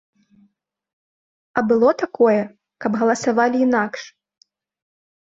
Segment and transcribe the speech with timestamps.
[1.59, 2.37] А было такое,
[2.85, 4.01] каб галасавалі інакш?